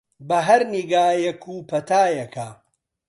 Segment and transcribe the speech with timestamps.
[0.27, 2.47] بە هەر نیگایەک و پەتایەکە